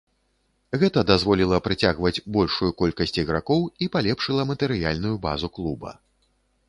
Гэта 0.83 0.99
дазволіла 1.09 1.59
прыцягваць 1.67 2.23
большую 2.37 2.71
колькасць 2.79 3.15
ігракоў 3.25 3.61
і 3.87 3.91
палепшыла 3.97 4.47
матэрыяльную 4.53 5.15
базу 5.27 5.47
клуба. 5.59 5.89